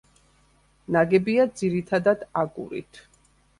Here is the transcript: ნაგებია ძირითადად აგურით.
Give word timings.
ნაგებია 0.95 1.45
ძირითადად 1.61 2.25
აგურით. 2.45 3.03